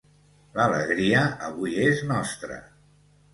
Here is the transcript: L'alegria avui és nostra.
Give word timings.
L'alegria 0.59 1.25
avui 1.49 1.77
és 1.89 2.01
nostra. 2.13 2.59